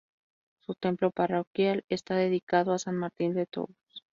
[0.63, 4.03] Su templo parroquial está dedicado a San Martín de Tours.